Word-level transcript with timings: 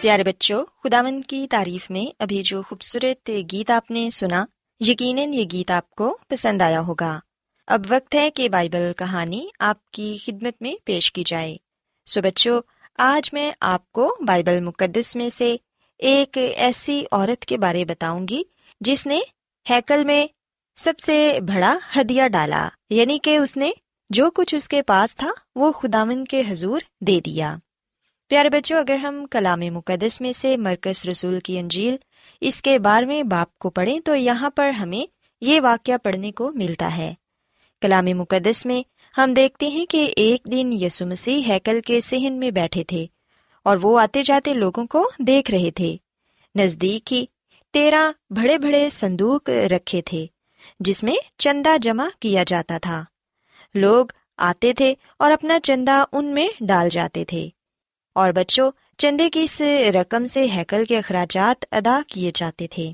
پیارے 0.00 0.24
بچوں، 0.24 0.64
خداوند 0.84 1.24
کی 1.24 1.46
تعریف 1.50 1.90
میں 1.90 2.14
ابھی 2.18 2.42
جو 2.42 2.62
خوبصورت 2.62 3.30
گیت 3.52 3.70
آپ 3.70 3.90
نے 3.90 4.10
سنا، 4.10 4.44
یقیناً 4.80 5.34
یہ 5.34 5.44
گیت 5.52 5.70
آپ 5.70 5.90
کو 5.90 6.18
پسند 6.28 6.62
آیا 6.62 6.80
ہوگا۔ 6.80 7.20
اب 7.66 7.82
وقت 7.88 8.14
ہے 8.14 8.30
کہ 8.30 8.48
بائبل 8.48 8.92
کہانی 8.96 9.48
آپ 9.58 9.90
کی 9.90 10.18
خدمت 10.24 10.62
میں 10.62 10.74
پیش 10.84 11.12
کی 11.12 11.22
جائے۔ 11.26 11.56
سو 12.06 12.20
بچوں، 12.20 12.60
آج 12.98 13.30
میں 13.32 13.52
آپ 13.60 13.92
کو 13.92 14.16
بائبل 14.20 14.60
مقدس 14.60 15.16
میں 15.16 15.28
سے 15.28 15.56
ایک 15.98 16.38
ایسی 16.56 17.04
عورت 17.12 17.44
کے 17.44 17.58
بارے 17.58 17.84
بتاؤں 17.84 18.28
گی 18.28 18.42
جس 18.80 19.06
نے 19.06 19.20
ہیکل 19.70 20.04
میں 20.04 20.26
سب 20.76 20.98
سے 20.98 21.38
بڑا 21.48 21.78
ہدیہ 21.96 22.22
ڈالا 22.32 22.68
یعنی 22.90 23.18
کہ 23.18 23.36
اس 23.36 23.56
نے 23.56 23.70
جو 24.10 24.30
کچھ 24.30 24.54
اس 24.54 24.68
کے 24.68 24.82
پاس 24.82 25.16
تھا، 25.16 25.30
وہ 25.54 25.72
خداون 25.72 26.24
کے 26.24 26.42
حضور 26.48 26.80
دے 27.00 27.20
دیا۔ 27.20 27.56
پیارے 28.28 28.50
بچوں، 28.50 28.78
اگر 28.78 28.96
ہم 28.96 29.26
کلام 29.30 29.60
مقدس 29.60 30.20
میں 30.20 30.32
سے 30.32 30.56
مرکز 30.56 31.08
رسول 31.08 31.40
کی 31.40 31.58
انجیل 31.58 31.96
اس 32.40 32.62
کے 32.62 32.78
بارہویں 32.78 33.22
باپ 33.22 33.58
کو 33.58 33.70
پڑھیں 33.70 34.00
تو 34.00 34.14
یہاں 34.14 34.50
پر 34.50 34.70
ہمیں 34.70 35.12
یہ 35.40 35.60
واقعہ 35.60 35.94
پڑھنے 36.02 36.32
کو 36.32 36.52
ملتا 36.52 36.96
ہے۔ 36.96 37.14
کلام 37.80 38.04
مقدس 38.04 38.66
میں 38.66 38.82
ہم 39.18 39.34
دیکھتے 39.34 39.68
ہیں 39.68 39.86
کہ 39.86 40.12
ایک 40.16 40.52
دن 40.52 40.72
یسو 40.72 41.06
مسیح 41.06 41.52
ہیکل 41.52 41.80
کے 41.80 42.00
سہن 42.00 42.32
میں 42.32 42.50
بیٹھے 42.50 42.84
تھے 42.84 43.06
اور 43.62 43.76
وہ 43.82 44.00
آتے 44.00 44.22
جاتے 44.22 44.54
لوگوں 44.54 44.86
کو 44.86 45.10
دیکھ 45.18 45.50
رہے 45.50 45.70
تھے۔ 45.70 45.96
نزدیک 46.54 47.12
ہی 47.12 47.26
تیرہ 47.72 48.10
بڑے 48.30 48.58
بڑے 48.58 48.90
صندوق 48.90 49.50
رکھے 49.50 50.02
تھے، 50.02 50.26
جس 50.80 51.02
میں 51.02 51.14
چندہ 51.38 51.76
جمع 51.82 52.08
کیا 52.20 52.44
جاتا 52.46 52.78
تھا۔ 52.78 53.04
لوگ 53.74 54.06
آتے 54.36 54.72
تھے 54.72 54.94
اور 55.18 55.32
اپنا 55.32 55.60
چندہ 55.60 56.04
ان 56.12 56.24
میں 56.24 56.48
ڈال 56.60 56.88
جاتے 56.88 57.24
تھے۔ 57.24 57.48
اور 58.14 58.32
بچوں، 58.32 58.70
چندے 58.98 59.30
کی 59.30 59.40
اس 59.40 59.60
رقم 59.94 60.26
سے 60.26 60.44
ہیکل 60.44 60.84
کے 60.84 60.98
اخراجات 60.98 61.64
ادا 61.72 62.00
کیے 62.08 62.30
جاتے 62.34 62.66
تھے۔ 62.66 62.92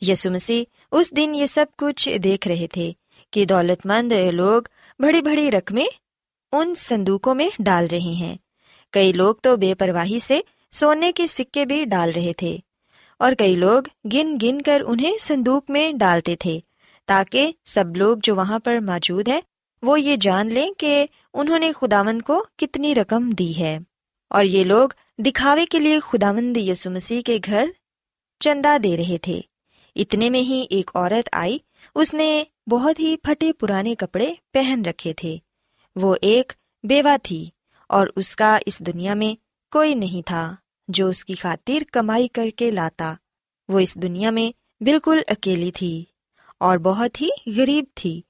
یسو 0.00 0.30
مسیح 0.30 0.64
اس 0.92 1.16
دن 1.16 1.34
یہ 1.34 1.46
سب 1.46 1.66
کچھ 1.78 2.16
دیکھ 2.24 2.48
رہے 2.48 2.66
تھے 2.66 2.92
کہ 3.30 3.44
دولت 3.44 3.86
مند 3.86 4.12
لوگ 4.32 4.62
بڑی 4.98 5.22
بڑی 5.22 5.50
رقمیں 5.50 5.86
ان 6.52 6.74
صندوقوں 6.74 7.34
میں 7.34 7.48
ڈال 7.58 7.86
رہے 7.92 7.98
ہیں۔ 7.98 8.36
کئی 8.90 9.12
لوگ 9.12 9.34
تو 9.42 9.56
بے 9.56 9.74
پرواہی 9.74 10.18
سے 10.18 10.40
سونے 10.72 11.12
کے 11.12 11.26
سکے 11.26 11.64
بھی 11.64 11.84
ڈال 11.84 12.10
رہے 12.10 12.32
تھے۔ 12.32 12.56
اور 13.18 13.32
کئی 13.38 13.54
لوگ 13.54 13.82
گن 14.12 14.36
گن 14.42 14.62
کر 14.62 14.82
انہیں 14.86 15.18
صندوق 15.20 15.70
میں 15.70 15.92
ڈالتے 15.92 16.36
تھے 16.36 16.60
تاکہ 17.06 17.52
سب 17.64 17.96
لوگ 17.96 18.16
جو 18.22 18.34
وہاں 18.36 18.58
پر 18.58 18.78
موجود 18.78 19.28
ہے 19.28 19.40
وہ 19.82 20.00
یہ 20.00 20.16
جان 20.16 20.54
لیں 20.54 20.70
کہ 20.78 21.06
انہوں 21.34 21.58
نے 21.58 21.72
خداوند 21.72 22.22
کو 22.22 22.44
کتنی 22.56 22.94
رقم 22.94 23.30
دی 23.30 23.58
ہے۔ 23.58 23.78
اور 24.30 24.44
یہ 24.44 24.64
لوگ 24.64 24.88
دکھاوے 25.18 25.66
کے 25.66 25.78
لیے 25.78 26.00
خداوند 26.00 26.56
یسو 26.56 26.90
مسیح 26.90 27.22
کے 27.22 27.38
گھر 27.44 27.64
چندہ 28.40 28.78
دے 28.78 28.96
رہے 28.96 29.18
تھے۔ 29.18 29.40
اتنے 29.96 30.30
میں 30.30 30.40
ہی 30.40 30.64
ایک 30.70 30.90
عورت 30.94 31.28
آئی، 31.32 31.58
اس 31.94 32.14
نے 32.14 32.44
بہت 32.70 33.00
ہی 33.00 33.16
پھٹے 33.16 33.52
پرانے 33.52 33.94
کپڑے 33.94 34.34
پہن 34.52 34.82
رکھے 34.86 35.12
تھے۔ 35.12 35.36
وہ 35.96 36.16
ایک 36.22 36.52
بیوہ 36.82 37.16
تھی 37.22 37.50
اور 37.88 38.06
اس 38.16 38.36
کا 38.36 38.58
اس 38.66 38.78
دنیا 38.78 39.14
میں 39.14 39.34
کوئی 39.70 39.94
نہیں 39.94 40.26
تھا 40.26 40.54
جو 40.88 41.08
اس 41.08 41.24
کی 41.24 41.34
خاطر 41.34 41.84
کمائی 41.92 42.28
کر 42.28 42.50
کے 42.56 42.70
لاتا۔ 42.70 43.14
وہ 43.68 43.78
اس 43.78 43.94
دنیا 43.94 44.30
میں 44.30 44.82
بالکل 44.84 45.18
اکیلی 45.26 45.72
تھی 45.72 46.04
اور 46.58 46.78
بہت 46.78 47.22
ہی 47.22 47.28
غریب 47.56 47.84
تھی۔ 47.94 48.22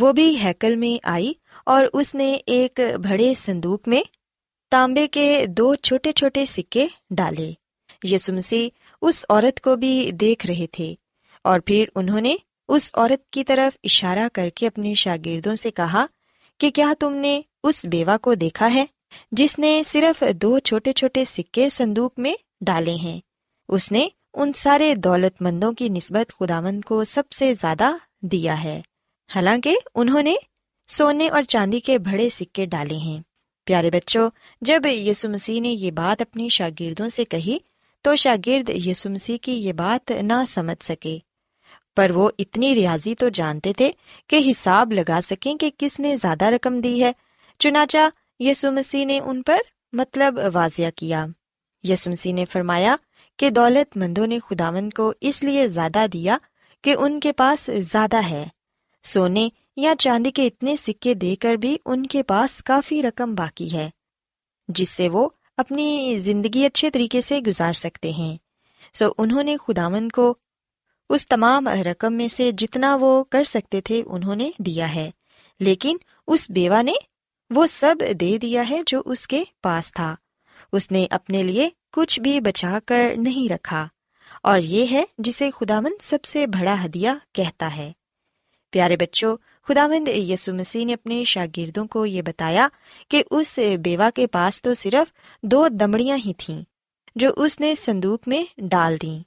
وہ 0.00 0.12
بھی 0.12 0.36
ہیکل 0.44 0.76
میں 0.76 1.06
آئی 1.06 1.32
اور 1.66 1.86
اس 1.92 2.14
نے 2.14 2.38
ایک 2.46 2.80
بڑے 3.04 3.34
صندوق 3.34 3.88
میں 3.88 4.02
تانبے 4.70 5.08
کے 5.08 5.46
دو 5.48 5.74
چھوٹے 5.74 6.12
چھوٹے 6.12 6.44
سکے 6.46 6.86
ڈالے۔ 7.10 7.52
یسو 8.02 8.32
مسیح 8.32 8.68
اس 9.02 9.24
عورت 9.28 9.60
کو 9.60 9.76
بھی 9.76 10.10
دیکھ 10.12 10.46
رہے 10.46 10.66
تھے 10.72 10.94
اور 11.44 11.60
پھر 11.60 11.84
انہوں 11.94 12.20
نے 12.20 12.36
اس 12.68 12.90
عورت 12.94 13.30
کی 13.30 13.44
طرف 13.44 13.78
اشارہ 13.84 14.28
کر 14.32 14.48
کے 14.48 14.66
اپنے 14.66 14.94
شاگردوں 14.94 15.54
سے 15.54 15.70
کہا 15.70 16.06
کہ 16.58 16.70
کیا 16.70 16.92
تم 17.00 17.14
نے 17.14 17.40
اس 17.62 17.86
بیوہ 17.86 18.16
کو 18.22 18.34
دیکھا 18.34 18.74
ہے 18.74 18.84
جس 19.32 19.58
نے 19.58 19.82
صرف 19.84 20.24
دو 20.42 20.58
چھوٹے 20.58 20.92
چھوٹے 20.92 21.24
سکے 21.24 21.68
صندوق 21.68 22.18
میں 22.18 22.34
ڈالے 22.60 22.94
ہیں؟ 22.94 23.20
اس 23.68 23.92
نے 23.92 24.08
ان 24.34 24.52
سارے 24.52 24.94
دولت 24.94 25.42
مندوں 25.42 25.72
کی 25.72 25.88
نسبت 25.88 26.32
خداوند 26.32 26.80
کو 26.84 27.04
سب 27.04 27.32
سے 27.32 27.54
زیادہ 27.54 27.90
دیا 28.22 28.62
ہے۔ 28.64 28.80
حالانکہ 29.34 29.76
انہوں 29.94 30.22
نے 30.22 30.34
سونے 30.88 31.28
اور 31.28 31.42
چاندی 31.42 31.80
کے 31.80 31.98
بڑے 31.98 32.30
سکے 32.30 32.66
ڈالے 32.66 32.96
ہیں۔ 32.96 33.22
پیارے 33.64 33.90
بچوں، 33.90 34.30
جب 34.60 34.86
یسو 34.86 35.28
مسیح 35.28 35.60
نے 35.60 35.68
یہ 35.68 35.90
بات 35.90 36.22
اپنے 36.22 36.48
شاگردوں 36.48 37.08
سے 37.08 37.24
کہی، 37.24 37.58
تو 38.02 38.16
شاگرد 38.16 38.70
یسو 38.86 39.10
مسیح 39.10 39.38
کی 39.42 39.52
یہ 39.52 39.72
بات 39.72 40.10
نہ 40.10 40.44
سمجھ 40.46 40.84
سکے۔ 40.84 41.18
پر 41.96 42.10
وہ 42.10 42.30
اتنی 42.38 42.74
ریاضی 42.74 43.14
تو 43.14 43.28
جانتے 43.28 43.72
تھے 43.72 43.90
کہ 44.26 44.40
حساب 44.50 44.92
لگا 44.92 45.20
سکیں 45.22 45.54
کہ 45.54 45.70
کس 45.78 46.00
نے 46.00 46.16
زیادہ 46.16 46.44
رقم 46.44 46.80
دی 46.80 47.04
ہے۔ 47.04 47.12
چنانچہ 47.58 47.98
یسو 48.38 48.72
مسیح 48.72 49.06
نے 49.06 49.20
ان 49.20 49.42
پر 49.42 49.58
مطلب 49.92 50.40
واضح 50.54 50.82
کیا۔ 50.96 51.26
یسو 51.82 52.10
مسیح 52.10 52.32
نے 52.32 52.44
فرمایا 52.44 52.96
کہ 53.36 53.50
دولت 53.50 53.96
مندوں 53.96 54.26
نے 54.26 54.38
خداون 54.38 54.90
کو 54.90 55.12
اس 55.20 55.44
لیے 55.44 55.68
زیادہ 55.68 56.06
دیا 56.12 56.38
کہ 56.82 56.96
ان 56.98 57.20
کے 57.20 57.32
پاس 57.32 57.70
زیادہ 57.78 58.16
ہے۔ 58.16 58.46
سونے 59.08 59.48
یا 59.76 59.94
چاندی 59.98 60.30
کے 60.30 60.46
اتنے 60.46 60.76
سکے 60.76 61.14
دے 61.14 61.36
کر 61.36 61.54
بھی 61.54 61.78
ان 61.86 62.06
کے 62.06 62.22
پاس 62.22 62.62
کافی 62.62 63.02
رقم 63.02 63.34
باقی 63.34 63.72
ہے، 63.72 63.90
جس 64.68 64.88
سے 64.88 65.08
وہ 65.08 65.28
اپنی 65.56 66.18
زندگی 66.18 66.64
اچھے 66.66 66.90
طریقے 66.90 67.20
سے 67.20 67.40
گزار 67.40 67.72
سکتے 67.72 68.10
ہیں۔ 68.10 68.36
سو 68.92 69.12
انہوں 69.18 69.42
نے 69.42 69.56
خداون 69.56 70.08
کو 70.08 70.34
اس 71.10 71.28
تمام 71.28 71.68
رقم 71.68 72.14
میں 72.14 72.28
سے 72.28 72.50
جتنا 72.52 72.96
وہ 73.00 73.24
کر 73.24 73.44
سکتے 73.44 73.80
تھے 73.80 74.02
انہوں 74.06 74.36
نے 74.36 74.50
دیا 74.58 74.94
ہے۔ 74.94 75.10
لیکن 75.60 75.96
اس 76.26 76.50
بیوہ 76.50 76.82
نے 76.82 76.92
وہ 77.50 77.66
سب 77.66 77.96
دے 78.20 78.38
دیا 78.38 78.70
ہے 78.70 78.80
جو 78.86 79.02
اس 79.04 79.26
کے 79.26 79.44
پاس 79.62 79.92
تھا۔ 79.92 80.16
اس 80.72 80.92
نے 80.92 81.06
اپنے 81.10 81.42
لیے 81.42 81.68
کچھ 81.92 82.20
بھی 82.20 82.40
بچا 82.40 82.78
کر 82.86 83.14
نہیں 83.16 83.52
رکھا۔ 83.52 83.88
اور 84.42 84.58
یہ 84.58 84.84
ہے 84.90 85.04
جسے 85.18 85.50
خداوند 85.50 86.02
سب 86.02 86.24
سے 86.24 86.46
بڑا 86.46 86.84
ہدیہ 86.84 87.10
کہتا 87.32 87.76
ہے۔ 87.76 87.92
پیارے 88.70 88.96
بچوں، 88.96 89.36
خداوند 89.62 90.08
یسو 90.08 90.54
مسیح 90.54 90.84
نے 90.84 90.94
اپنے 90.94 91.24
شاگردوں 91.24 91.86
کو 91.86 92.06
یہ 92.06 92.22
بتایا 92.22 92.68
کہ 93.10 93.22
اس 93.30 93.58
بیوہ 93.82 94.10
کے 94.14 94.26
پاس 94.26 94.62
تو 94.62 94.74
صرف 94.74 95.12
دو 95.42 95.68
دمڑیاں 95.68 96.16
ہی 96.26 96.32
تھیں 96.38 96.62
جو 97.16 97.30
اس 97.36 97.60
نے 97.60 97.74
صندوق 97.74 98.28
میں 98.28 98.44
ڈال 98.58 98.96
دیں۔ 99.02 99.22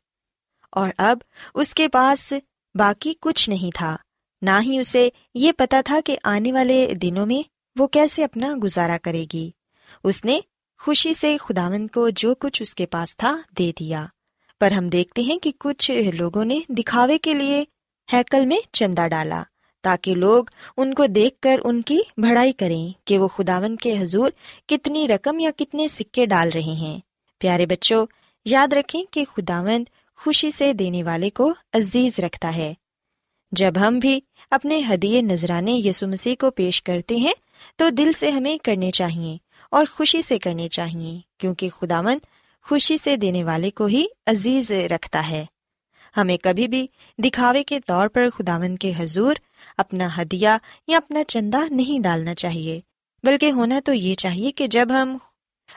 اور 0.71 0.89
اب 0.97 1.17
اس 1.55 1.73
کے 1.73 1.87
پاس 1.87 2.33
باقی 2.75 3.13
کچھ 3.21 3.49
نہیں 3.49 3.75
تھا۔ 3.75 3.97
نہ 4.41 4.49
ہی 4.61 4.77
اسے 4.77 5.09
یہ 5.33 5.51
پتا 5.57 5.81
تھا 5.85 5.99
کہ 6.05 6.17
آنے 6.23 6.53
والے 6.53 6.93
دنوں 7.01 7.25
میں 7.25 7.49
وہ 7.79 7.87
کیسے 7.87 8.23
اپنا 8.23 8.55
گزارا 8.63 8.97
کرے 9.03 9.25
گی۔ 9.33 9.51
اس 10.03 10.25
نے 10.25 10.39
خوشی 10.79 11.13
سے 11.13 11.37
خداون 11.37 11.87
کو 11.87 12.09
جو 12.09 12.35
کچھ 12.35 12.61
اس 12.61 12.75
کے 12.75 12.85
پاس 12.85 13.17
تھا 13.17 13.41
دے 13.59 13.71
دیا۔ 13.79 14.05
پر 14.59 14.71
ہم 14.71 14.87
دیکھتے 14.87 15.21
ہیں 15.21 15.37
کہ 15.37 15.51
کچھ 15.59 15.91
لوگوں 16.13 16.45
نے 16.45 16.59
دکھاوے 16.69 17.17
کے 17.17 17.33
لیے 17.33 17.65
ہیکل 18.13 18.45
میں 18.45 18.57
چندہ 18.71 19.07
ڈالا 19.07 19.43
تاکہ 19.81 20.15
لوگ 20.15 20.43
ان 20.77 20.93
کو 20.93 21.05
دیکھ 21.05 21.41
کر 21.41 21.59
ان 21.63 21.81
کی 21.81 21.99
بڑائی 22.17 22.53
کریں 22.53 22.89
کہ 23.05 23.17
وہ 23.17 23.27
خداون 23.27 23.75
کے 23.75 23.99
حضور 23.99 24.31
کتنی 24.67 25.07
رقم 25.07 25.39
یا 25.39 25.49
کتنے 25.57 25.87
سکے 25.87 26.25
ڈال 26.25 26.49
رہے 26.49 26.61
ہیں۔ 26.61 26.99
پیارے 27.39 27.65
بچوں، 27.65 28.05
یاد 28.45 28.73
رکھیں 28.73 29.03
کہ 29.11 29.25
خداوند 29.25 29.83
خوشی 30.15 30.51
سے 30.51 30.73
دینے 30.73 31.03
والے 31.03 31.29
کو 31.29 31.53
عزیز 31.73 32.19
رکھتا 32.19 32.55
ہے۔ 32.55 32.73
جب 33.51 33.73
ہم 33.81 33.99
بھی 33.99 34.19
اپنے 34.51 34.81
ہدیے 34.93 35.21
نذرانے 35.21 35.71
یسو 35.71 36.07
مسیح 36.07 36.35
کو 36.39 36.51
پیش 36.51 36.83
کرتے 36.83 37.15
ہیں، 37.15 37.33
تو 37.75 37.89
دل 37.89 38.11
سے 38.11 38.29
ہمیں 38.29 38.57
کرنے 38.63 38.91
چاہیے 38.91 39.37
اور 39.71 39.85
خوشی 39.91 40.21
سے 40.21 40.39
کرنے 40.39 40.69
چاہیے، 40.69 41.19
کیونکہ 41.37 41.69
خداوند 41.69 42.19
خوشی 42.63 42.97
سے 42.97 43.17
دینے 43.17 43.43
والے 43.43 43.71
کو 43.71 43.85
ہی 43.85 44.05
عزیز 44.25 44.71
رکھتا 44.71 45.29
ہے۔ 45.29 45.45
ہمیں 46.17 46.37
کبھی 46.37 46.67
بھی 46.67 46.87
دکھاوے 47.19 47.63
کے 47.63 47.79
طور 47.79 48.07
پر 48.07 48.29
خداون 48.33 48.75
کے 48.75 48.91
حضور 48.97 49.35
اپنا 49.77 50.07
ہدیہ 50.17 50.49
یا 50.87 50.97
اپنا 50.97 51.23
چندہ 51.23 51.57
نہیں 51.69 51.99
ڈالنا 51.99 52.35
چاہیے، 52.35 52.79
بلکہ 53.23 53.51
ہونا 53.51 53.79
تو 53.85 53.93
یہ 53.93 54.15
چاہیے 54.15 54.51
کہ 54.51 54.67
جب 54.67 54.87
ہم 54.91 55.17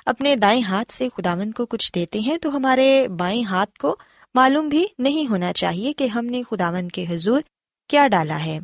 اپنے 0.06 0.36
دائیں 0.36 0.62
ہاتھ 0.62 0.92
سے 0.92 1.08
خداون 1.16 1.52
کو 1.52 1.66
کچھ 1.66 1.92
دیتے 1.94 2.18
ہیں 2.18 2.36
تو 2.38 2.56
ہمارے 2.56 3.06
بائیں 3.18 3.44
ہاتھ 3.44 3.78
کو 3.78 3.96
معلوم 4.34 4.68
بھی 4.68 4.86
نہیں 4.98 5.30
ہونا 5.30 5.52
چاہیے 5.52 5.92
کہ 5.92 6.06
ہم 6.06 6.26
نے 6.26 6.42
خداون 6.42 6.88
کے 6.88 7.04
حضور 7.08 7.42
کیا 7.90 8.08
ڈالا 8.08 8.44
ہے۔ 8.44 8.58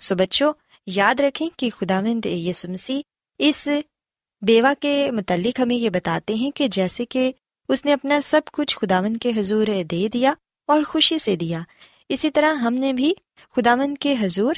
سو 0.00 0.14
بچوں، 0.14 0.52
یاد 0.86 1.20
رکھیں 1.20 1.48
کہ 1.56 1.70
خداوند 1.70 2.26
یسو 2.26 2.68
مسیح 2.68 3.00
اس 3.38 3.68
بیوہ 4.42 4.72
کے 4.80 5.10
متعلق 5.12 5.60
ہمیں 5.60 5.76
یہ 5.76 5.90
بتاتے 5.90 6.34
ہیں 6.34 6.50
کہ 6.50 6.68
جیسے 6.68 7.04
کہ 7.04 7.32
اس 7.68 7.84
نے 7.84 7.92
اپنا 7.92 8.20
سب 8.20 8.40
کچھ 8.52 8.76
خداون 8.78 9.16
کے 9.16 9.32
حضور 9.36 9.66
دے 9.90 10.08
دیا 10.08 10.32
اور 10.66 10.82
خوشی 10.82 11.18
سے 11.18 11.36
دیا۔ 11.36 11.60
اسی 12.08 12.30
طرح 12.30 12.54
ہم 12.54 12.74
نے 12.74 12.92
بھی 12.92 13.14
خداون 13.56 13.94
کے 13.94 14.14
حضور 14.20 14.54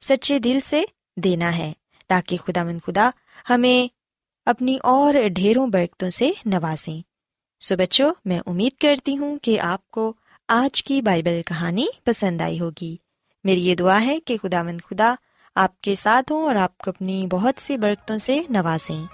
سچے 0.00 0.38
دل 0.38 0.58
سے 0.64 0.84
دینا 1.16 1.58
ہے 1.58 1.72
تاکہ 2.08 2.36
خداون 2.36 2.78
خدا 2.86 3.10
ہمیں 3.50 3.94
اپنی 4.46 4.78
اور 4.82 5.14
ڈھیروں 5.28 5.66
برکتوں 5.66 6.10
سے 6.10 6.30
نوازیں۔ 6.44 7.02
سو 7.60 7.76
بچوں، 7.76 8.14
میں 8.24 8.40
امید 8.46 8.80
کرتی 8.80 9.18
ہوں 9.18 9.38
کہ 9.38 9.60
آپ 9.60 9.90
کو 9.90 10.12
آج 10.48 10.84
کی 10.84 11.02
بائبل 11.02 11.42
کہانی 11.46 11.86
پسند 12.04 12.40
آئی 12.40 12.60
ہوگی۔ 12.60 12.96
میری 13.44 13.64
یہ 13.64 13.74
دعا 13.74 14.02
ہے 14.06 14.20
کہ 14.20 14.36
خدا 14.42 14.62
مند 14.62 14.80
خدا 14.90 15.14
آپ 15.54 15.80
کے 15.80 15.94
ساتھ 15.94 16.32
ہوں 16.32 16.42
اور 16.42 16.54
آپ 16.54 16.78
کو 16.78 16.90
اپنی 16.90 17.26
بہت 17.26 17.60
سی 17.60 17.76
برکتوں 17.76 18.18
سے 18.18 18.42
نوازیں۔ 18.50 19.04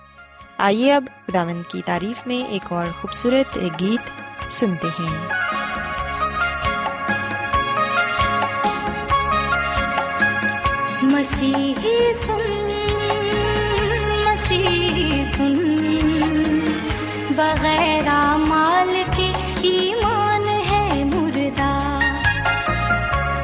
آئیے 0.59 0.93
اب 0.93 1.05
خدا 1.27 1.45
مند 1.45 1.63
کی 1.71 1.81
تعریف 1.85 2.27
میں 2.27 2.49
ایک 2.49 2.73
اور 2.73 2.87
خوبصورت 3.01 3.59
گیت 3.81 4.01
سنتے 4.53 4.87
ہیں۔ 4.87 5.50
مسیحی 11.03 12.13
سن 12.13 12.51
مسیحی 14.25 15.25
سن۔ 15.27 15.57
بغیر 17.37 18.09
مال 18.37 19.03
کے 19.17 19.33
ایمان 19.63 20.49
ہے 20.71 21.05
مردہ۔ 21.05 21.99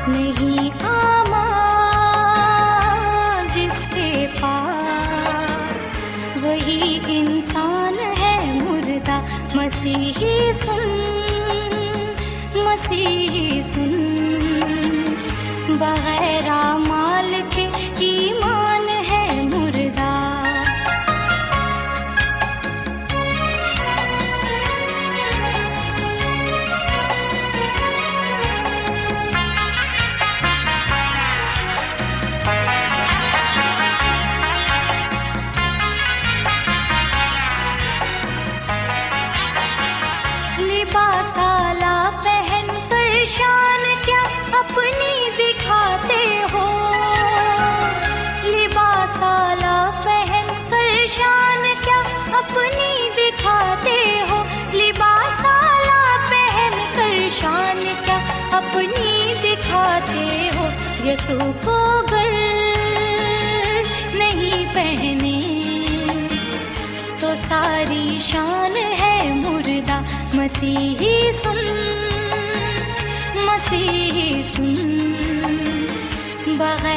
نہیں 0.09 0.71
آما 0.85 1.47
جس 3.55 3.95
کے 3.95 4.27
پاس۔ 4.41 5.13
وہی 6.43 6.99
انسان 7.07 7.95
ہے 8.19 8.59
مردہ۔ 8.65 9.21
مسیحی 9.55 10.53
سن 10.53 10.89
مسیحی 12.55 13.63
سن۔ 13.63 14.13
بغیر 15.69 16.16
بغیر 76.59 76.96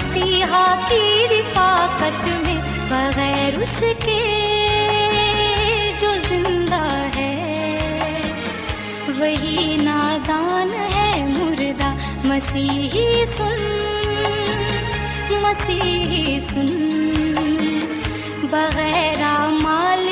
مسیحا 0.00 0.80
کی 0.88 1.26
رفاقت 1.30 2.26
میں، 2.26 2.88
بغیر 2.90 3.60
اس 3.60 3.82
کے 4.04 4.20
جو 6.00 6.08
زندہ 6.28 7.08
ہے۔ 7.16 8.22
وہی 9.08 9.76
نادان 9.76 10.68
ہے 10.94 11.26
مردہ، 11.26 11.94
مسیحی 12.24 13.26
سن 13.26 13.66
مسیحی 15.30 16.40
سن۔ 16.40 16.86
بغیر 18.50 19.22
مال 19.62 20.09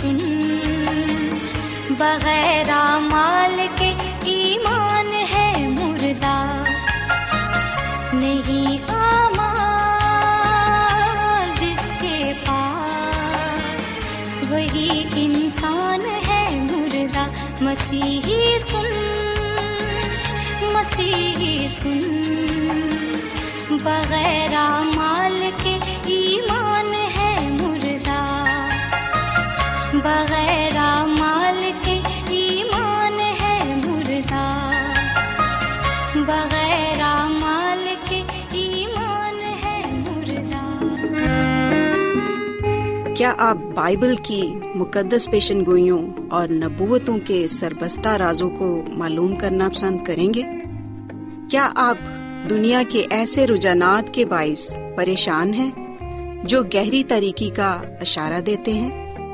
سن۔ 0.00 0.18
بغیر 1.90 2.70
مال 3.00 3.66
کے 3.78 3.94
ایمان 4.22 5.10
ہے 5.32 5.68
مردہ۔ 5.68 6.64
نہیں 8.12 8.90
آمان 8.92 9.70
جس 11.60 11.92
کے 12.00 12.32
پاس۔ 12.46 13.62
وہی 14.50 15.04
انسان 15.14 16.00
ہے 16.28 16.50
مردہ۔ 16.50 17.26
مسیحی 17.60 18.58
سن۔ 18.60 18.88
مسیحی 20.72 21.68
سن۔ 21.68 22.00
بغیر 23.70 24.54
مال 24.96 25.29
ایمان 32.28 33.20
ہے 33.40 33.74
مردہ۔ 33.86 34.80
بغیر 36.14 37.02
ایمان 38.52 39.40
ہے 39.64 39.82
مردہ۔ 39.92 40.74
کیا 43.14 43.34
آپ 43.38 43.56
بائبل 43.74 44.14
کی 44.22 44.54
مقدس 44.74 45.30
پیشن 45.30 45.66
گوئیوں 45.66 46.08
اور 46.30 46.48
نبوتوں 46.48 47.18
کے 47.24 47.46
سربستہ 47.46 48.08
رازوں 48.08 48.50
کو 48.50 48.82
معلوم 48.88 49.34
کرنا 49.34 49.68
پسند 49.68 50.04
کریں 50.04 50.34
گے؟ 50.34 50.42
کیا 51.50 51.72
آپ 51.76 51.98
دنیا 52.50 52.82
کے 52.88 53.06
ایسے 53.10 53.46
رجحانات 53.46 54.14
کے 54.14 54.24
باعث 54.24 54.76
پریشان 54.96 55.54
ہیں 55.54 55.70
جو 56.44 56.62
گہری 56.62 57.04
طریقے 57.04 57.48
کا 57.48 57.82
اشارہ 58.00 58.40
دیتے 58.40 58.72
ہیں؟ 58.72 58.99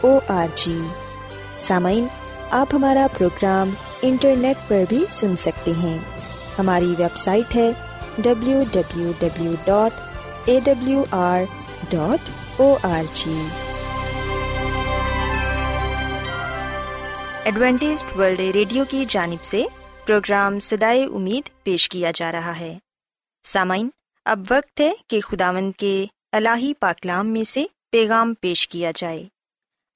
O 0.00 0.18
R 0.28 0.46
G 0.54 0.78
سامعین، 1.58 2.06
آپ 2.50 2.68
ہمارا 2.72 3.06
پروگرام 3.18 3.70
انٹرنیٹ 4.02 4.68
پر 4.68 4.82
بھی 4.88 5.04
سن 5.10 5.36
سکتے 5.36 5.72
ہیں۔ 5.82 5.98
ہماری 6.58 6.94
ویب 6.98 7.16
سائٹ 7.16 7.56
ہے 7.56 7.70
W 8.18 8.62
W 8.72 9.12
W 9.18 9.52
dot 9.64 9.92
A 10.44 10.58
W 10.64 11.04
R 11.10 11.42
dot 11.90 12.30
O 12.60 12.76
R 12.82 13.02
G 13.12 13.42
Adventist 17.44 18.16
World 18.18 18.40
Radio 18.40 18.84
کی 18.88 19.04
جانب 19.08 19.44
سے 19.44 19.64
پروگرام 20.06 20.58
سدائے 20.58 21.04
امید 21.04 21.48
پیش 21.62 21.88
کیا 21.88 22.10
جا 22.14 22.32
رہا 22.32 22.58
ہے۔ 22.58 22.78
سامعین، 23.44 23.88
اب 24.24 24.40
وقت 24.50 24.80
ہے 24.80 24.92
کہ 25.08 25.20
خداوند 25.20 25.72
کے 25.78 26.06
الہی 26.32 26.72
پاکلام 26.74 27.28
میں 27.28 27.44
سے 27.44 27.64
پیغام 27.90 28.34
پیش 28.34 28.68
کیا 28.68 28.92
جائے۔ 28.94 29.24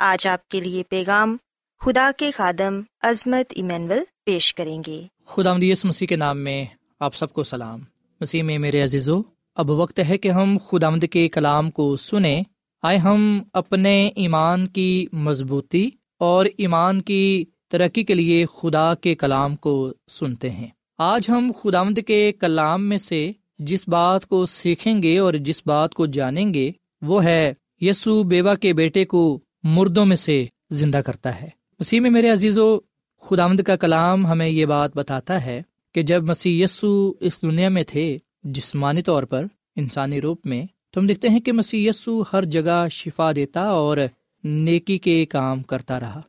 آج 0.06 0.26
آپ 0.26 0.48
کے 0.48 0.60
لیے 0.60 0.82
پیغام 0.88 1.36
خدا 1.80 2.10
کے 2.16 2.30
خادم 2.30 2.80
عظمت 3.00 3.52
ایمینول 3.56 3.98
پیش 4.24 4.54
کریں 4.54 4.82
گے۔ 4.86 5.02
خدا 5.26 5.52
مدیس 5.52 5.84
مسیح 5.84 6.06
کے 6.06 6.16
نام 6.16 6.38
میں 6.38 6.64
آپ 7.00 7.14
سب 7.14 7.32
کو 7.32 7.44
سلام۔ 7.44 7.80
مسیح 8.20 8.42
میں 8.42 8.58
میرے 8.58 8.82
عزیزو، 8.82 9.20
اب 9.54 9.70
وقت 9.70 10.00
ہے 10.08 10.18
کہ 10.18 10.28
ہم 10.28 10.58
خدا 10.66 10.90
مد 10.90 11.04
کے 11.10 11.28
کلام 11.28 11.70
کو 11.70 11.96
سنیں۔ 11.96 12.42
آئے 12.82 12.98
ہم 12.98 13.42
اپنے 13.52 14.10
ایمان 14.16 14.66
کی 14.66 15.06
مضبوطی 15.12 15.90
اور 16.18 16.46
ایمان 16.56 17.02
کی 17.02 17.44
ترقی 17.68 18.04
کے 18.04 18.14
لیے 18.14 18.46
خدا 18.46 18.94
کے 18.94 19.14
کلام 19.14 19.56
کو 19.56 19.92
سنتے 20.08 20.50
ہیں۔ 20.50 20.68
آج 20.98 21.22
ہم 21.28 21.52
خدامد 21.62 21.98
کے 22.06 22.32
کلام 22.32 22.88
میں 22.88 22.98
سے 22.98 23.32
جس 23.58 23.88
بات 23.88 24.26
کو 24.26 24.46
سیکھیں 24.46 25.02
گے 25.02 25.18
اور 25.18 25.34
جس 25.34 25.62
بات 25.66 25.94
کو 25.94 26.06
جانیں 26.06 26.54
گے، 26.54 26.72
وہ 27.02 27.24
ہے 27.24 27.54
یسو 27.80 28.22
بیوہ 28.22 28.54
کے 28.54 28.72
بیٹے 28.72 29.04
کو 29.04 29.40
مردوں 29.64 30.06
میں 30.06 30.16
سے 30.16 30.44
زندہ 30.70 30.96
کرتا 30.96 31.42
ہے۔ 31.42 31.48
مسیح 31.80 32.00
میں 32.00 32.10
میرے 32.10 32.30
عزیز 32.30 32.58
و 32.58 32.78
خدامد 33.20 33.62
کا 33.62 33.76
کلام 33.76 34.26
ہمیں 34.26 34.48
یہ 34.48 34.66
بات 34.66 34.96
بتاتا 34.96 35.44
ہے 35.44 35.62
کہ 35.94 36.02
جب 36.02 36.22
مسیح 36.22 36.64
یسو 36.64 37.12
اس 37.20 37.42
دنیا 37.42 37.68
میں 37.68 37.82
تھے 37.82 38.16
جسمانی 38.42 39.02
طور 39.02 39.22
پر، 39.22 39.44
انسانی 39.76 40.20
روپ 40.20 40.46
میں، 40.46 40.64
تو 40.90 41.00
ہم 41.00 41.06
دیکھتے 41.06 41.28
ہیں 41.28 41.40
کہ 41.40 41.52
مسیح 41.52 41.90
یسو 41.90 42.22
ہر 42.32 42.44
جگہ 42.44 42.88
شفا 42.90 43.32
دیتا 43.32 43.60
اور 43.60 43.98
نیکی 44.44 44.98
کے 44.98 45.26
کام 45.26 45.62
کرتا 45.62 46.00
رہا۔ 46.00 46.20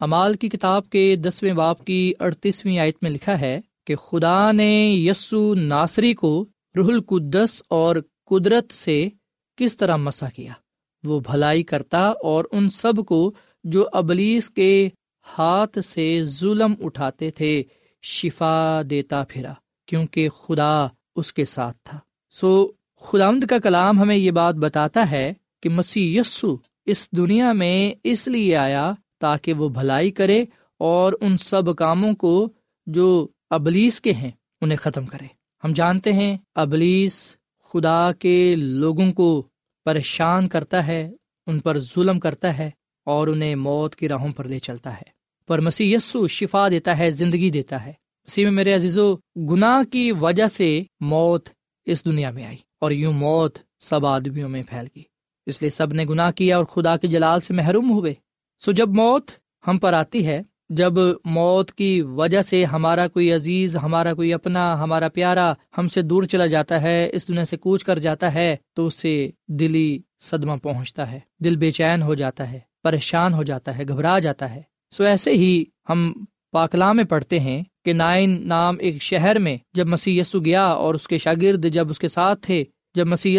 امال 0.00 0.34
کی 0.34 0.48
کتاب 0.48 0.90
کے 0.90 1.16
دسویں 1.16 1.52
باپ 1.52 1.84
کی 1.84 2.12
اڑتیسویں 2.20 2.78
آیت 2.78 2.96
میں 3.02 3.10
لکھا 3.10 3.40
ہے 3.40 3.60
کہ 3.86 3.96
خدا 3.96 4.52
نے 4.52 4.92
یسو 4.92 5.54
ناصری 5.54 6.14
کو 6.14 6.46
رح 6.74 6.88
القدس 6.88 7.62
اور 7.68 7.96
قدرت 8.26 8.72
سے 8.72 9.08
کس 9.56 9.76
طرح 9.76 9.96
مسا 9.96 10.28
کیا۔ 10.28 10.52
وہ 11.04 11.20
بھلائی 11.20 11.62
کرتا 11.62 12.12
اور 12.22 12.44
ان 12.52 12.70
سب 12.70 12.92
کو 13.06 13.32
جو 13.64 13.88
ابلیس 13.92 14.50
کے 14.50 14.88
ہاتھ 15.38 15.78
سے 15.78 16.24
ظلم 16.24 16.74
اٹھاتے 16.82 17.30
تھے، 17.30 17.62
شفا 18.02 18.82
دیتا 18.90 19.24
پھرا، 19.28 19.52
کیونکہ 19.86 20.28
خدا 20.28 20.86
اس 21.16 21.32
کے 21.32 21.44
ساتھ 21.44 21.76
تھا۔ 21.84 21.98
سو 22.30 22.70
خدامد 23.00 23.46
کا 23.46 23.58
کلام 23.58 24.00
ہمیں 24.00 24.16
یہ 24.16 24.30
بات 24.30 24.54
بتاتا 24.54 25.10
ہے 25.10 25.32
کہ 25.62 25.68
مسیح 25.68 26.20
یسو 26.20 26.56
اس 26.86 27.08
دنیا 27.16 27.52
میں 27.52 27.94
اس 28.04 28.28
لیے 28.28 28.56
آیا 28.56 28.92
تاکہ 29.18 29.52
وہ 29.52 29.68
بھلائی 29.68 30.10
کرے 30.10 30.44
اور 30.78 31.12
ان 31.20 31.36
سب 31.36 31.76
کاموں 31.76 32.12
کو 32.12 32.48
جو 32.86 33.28
ابلیس 33.50 34.00
کے 34.00 34.12
ہیں 34.12 34.30
انہیں 34.60 34.78
ختم 34.78 35.06
کرے۔ 35.06 35.26
ہم 35.64 35.72
جانتے 35.72 36.12
ہیں، 36.12 36.36
ابلیس 36.54 37.32
خدا 37.72 38.12
کے 38.18 38.54
لوگوں 38.56 39.12
کو 39.12 39.47
پریشان 39.88 40.48
کرتا 40.48 40.86
ہے، 40.86 41.10
ان 41.46 41.58
پر 41.58 41.78
ظلم 41.78 42.20
کرتا 42.20 42.58
ہے 42.58 42.70
اور 43.04 43.28
انہیں 43.28 43.54
موت 43.54 43.96
کی 43.96 44.08
راہوں 44.08 44.32
پر 44.32 44.44
لے 44.44 44.58
چلتا 44.58 44.94
ہے۔ 44.94 45.18
پر 45.46 45.60
مسیح 45.60 45.96
یسو 45.96 46.28
شفا 46.28 46.68
دیتا 46.68 46.98
ہے، 46.98 47.10
زندگی 47.10 47.50
دیتا 47.50 47.86
ہے۔ 47.86 47.90
مسیح 48.24 48.44
میں 48.44 48.52
میرے 48.52 48.74
عزیزو، 48.74 49.16
گناہ 49.36 49.90
کی 49.92 50.12
وجہ 50.12 50.46
سے 50.46 50.82
موت 51.00 51.48
اس 51.86 52.04
دنیا 52.04 52.30
میں 52.30 52.44
آئی 52.44 52.56
اور 52.80 52.90
یوں 52.90 53.12
موت 53.12 53.58
سب 53.80 54.06
آدمیوں 54.06 54.48
میں 54.48 54.62
پھیل 54.62 54.84
گئی۔ 54.96 55.02
اس 55.46 55.62
لیے 55.62 55.70
سب 55.70 55.92
نے 55.92 56.04
گناہ 56.04 56.30
کیا 56.30 56.56
اور 56.56 56.64
خدا 56.64 56.96
کے 56.96 57.08
جلال 57.08 57.40
سے 57.40 57.54
محروم 57.54 57.90
ہوئے۔ 57.90 58.14
سو 58.64 58.72
جب 58.72 58.88
موت 58.88 59.30
ہم 59.66 59.78
پر 59.78 59.92
آتی 59.92 60.26
ہے 60.26 60.42
جب 60.68 60.92
موت 61.24 61.72
کی 61.72 62.02
وجہ 62.02 62.42
سے 62.42 62.64
ہمارا 62.64 63.08
کوئی 63.08 63.32
عزیز، 63.32 63.76
ہمارا 63.76 64.14
کوئی 64.14 64.32
اپنا، 64.32 64.82
ہمارا 64.82 65.08
پیارا 65.08 65.52
ہم 65.78 65.88
سے 65.88 66.02
دور 66.02 66.22
چلا 66.22 66.46
جاتا 66.46 66.82
ہے، 66.82 67.10
اس 67.12 67.28
دنیا 67.28 67.44
سے 67.44 67.56
کوچ 67.56 67.84
کر 67.84 67.98
جاتا 67.98 68.34
ہے، 68.34 68.56
تو 68.74 68.86
اس 68.86 68.94
سے 68.94 69.30
دلی 69.48 69.98
صدمہ 70.18 70.52
پہنچتا 70.62 71.12
ہے۔ 71.12 71.20
دل 71.44 71.56
بے 71.56 71.70
چین 71.70 72.02
ہو 72.02 72.14
جاتا 72.14 72.52
ہے، 72.52 72.60
پریشان 72.82 73.34
ہو 73.34 73.42
جاتا 73.42 73.78
ہے، 73.78 73.88
گھبرا 73.88 74.18
جاتا 74.18 74.54
ہے۔ 74.54 74.62
سو 74.90 75.04
ایسے 75.04 75.30
ہی 75.30 75.64
ہم 75.88 76.12
پاکلا 76.52 76.92
میں 76.92 77.04
پڑھتے 77.04 77.40
ہیں 77.40 77.62
کہ 77.84 77.92
نائن 77.92 78.48
نام 78.48 78.76
ایک 78.80 79.02
شہر 79.02 79.38
میں 79.38 79.56
جب 79.72 79.88
مسیح 79.88 80.20
یسو 80.20 80.40
گیا 80.40 80.64
اور 80.64 80.94
اس 80.94 81.08
کے 81.08 81.18
شاگرد 81.18 81.66
جب 81.72 81.90
اس 81.90 81.98
کے 81.98 82.08
ساتھ 82.08 82.46
تھے، 82.46 82.64
جب 82.94 83.06
مسی 83.06 83.38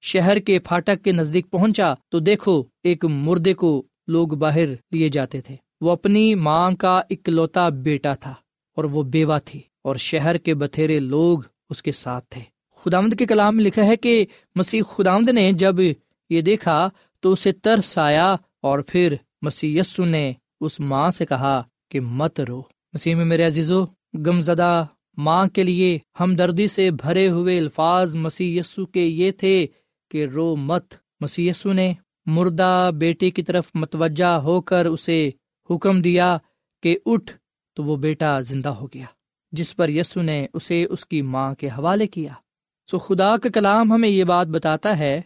شہر 0.00 0.38
کے 0.38 0.58
پھاٹک 0.58 1.04
کے 1.04 1.12
نزدیک 1.12 1.50
پہنچا، 1.50 1.94
تو 2.08 2.18
دیکھو 2.18 2.62
ایک 2.82 3.04
مردے 3.04 3.54
کو 3.54 3.82
لوگ 4.08 4.28
باہر 4.28 4.66
لیے 4.92 5.08
جاتے 5.08 5.40
تھے۔ 5.40 5.56
وہ 5.84 5.90
اپنی 5.90 6.34
ماں 6.34 6.70
کا 6.78 7.02
اکلوتا 7.10 7.68
بیٹا 7.68 8.14
تھا 8.14 8.34
اور 8.76 8.84
وہ 8.84 9.02
بیوہ 9.02 9.38
تھی 9.44 9.60
اور 9.82 9.96
شہر 9.96 10.36
کے 10.36 10.54
بتھیرے 10.54 10.98
لوگ 10.98 11.38
اس 11.70 11.82
کے 11.82 11.92
ساتھ 11.92 12.24
تھے۔ 12.30 12.40
خدامد 12.76 13.18
کے 13.18 13.26
کلام 13.26 13.56
میں 13.56 13.64
لکھا 13.64 13.86
ہے 13.86 13.96
کہ 13.96 14.26
مسیح 14.54 14.82
خدامد 14.82 15.28
نے 15.28 15.52
جب 15.52 15.80
یہ 16.30 16.40
دیکھا 16.40 16.88
تو 17.20 17.32
اسے 17.32 17.52
ترس 17.52 17.98
آیا 17.98 18.36
اور 18.62 18.78
پھر 18.78 19.14
مسی 19.42 19.78
یسو 19.78 20.04
نے 20.04 20.32
اس 20.60 20.80
ماں 20.80 21.10
سے 21.10 21.26
کہا 21.26 21.62
کہ 21.90 22.00
مت 22.00 22.40
رو۔ 22.40 22.62
مسیح 22.94 23.14
میں 23.14 23.24
میرے 23.24 23.44
عزیزو 23.46 23.84
گم 24.26 24.40
زدہ 24.40 24.84
ماں 25.16 25.46
کے 25.46 25.62
لیے 25.62 25.98
ہمدردی 26.20 26.68
سے 26.68 26.90
بھرے 26.90 27.28
ہوئے 27.28 27.58
الفاظ 27.58 28.14
مسی 28.14 28.56
یسو 28.58 28.86
کے 28.86 29.04
یہ 29.20 29.30
تھے 29.30 29.66
کہ 30.10 30.26
رو 30.34 30.56
مت۔ 30.56 30.94
مسی 31.20 31.48
یسو 31.48 31.72
نے 31.72 31.92
مردہ 32.26 32.90
بیٹے 32.98 33.30
کی 33.30 33.42
طرف 33.42 33.64
متوجہ 33.74 34.36
ہو 34.38 34.60
کر 34.60 34.86
اسے 34.86 35.30
حکم 35.70 36.00
دیا 36.00 36.38
کہ 36.82 36.98
اٹھ 37.06 37.32
تو 37.74 37.84
وہ 37.84 37.96
بیٹا 37.96 38.40
زندہ 38.40 38.68
ہو 38.68 38.86
گیا، 38.86 39.06
جس 39.52 39.76
پر 39.76 39.88
یسو 39.88 40.22
نے 40.22 40.46
اسے 40.54 40.84
اس 40.84 41.06
کی 41.06 41.22
ماں 41.22 41.54
کے 41.54 41.68
حوالے 41.68 42.06
کیا۔ 42.06 42.32
سو 42.90 42.98
خدا 42.98 43.36
کا 43.36 43.48
کلام 43.54 43.92
ہمیں 43.92 44.08
یہ 44.08 44.24
بات 44.24 44.46
بتاتا 44.46 44.98
ہے 44.98 45.20